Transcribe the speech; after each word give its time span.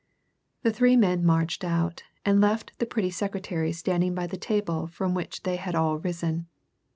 The 0.63 0.73
three 0.73 0.97
men 0.97 1.23
marched 1.23 1.63
out, 1.63 2.01
and 2.25 2.41
left 2.41 2.79
the 2.79 2.87
pretty 2.87 3.11
secretary 3.11 3.71
standing 3.71 4.15
by 4.15 4.25
the 4.25 4.35
table 4.35 4.87
from 4.87 5.13
which 5.13 5.43
they 5.43 5.57
had 5.57 5.75
all 5.75 5.99
risen. 5.99 6.47